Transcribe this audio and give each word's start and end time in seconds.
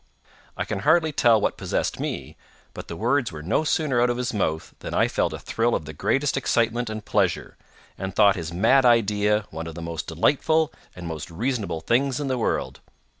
I 0.57 0.65
can 0.65 0.79
hardly 0.79 1.11
tell 1.11 1.39
what 1.39 1.57
possessed 1.59 1.99
me, 1.99 2.35
but 2.73 2.87
the 2.87 2.95
words 2.95 3.31
were 3.31 3.43
no 3.43 3.63
sooner 3.63 4.01
out 4.01 4.09
of 4.09 4.17
his 4.17 4.33
mouth 4.33 4.73
than 4.79 4.95
I 4.95 5.07
felt 5.07 5.31
a 5.31 5.37
thrill 5.37 5.75
of 5.75 5.85
the 5.85 5.93
greatest 5.93 6.35
excitement 6.37 6.89
and 6.89 7.05
pleasure, 7.05 7.55
and 7.99 8.15
thought 8.15 8.35
his 8.35 8.51
mad 8.51 8.83
idea 8.83 9.45
one 9.51 9.67
of 9.67 9.75
the 9.75 9.81
most 9.83 10.07
delightful 10.07 10.73
and 10.95 11.05
most 11.05 11.29
reasonable 11.29 11.81
things 11.81 12.19
in 12.19 12.29
the 12.29 12.39
world. 12.39 12.79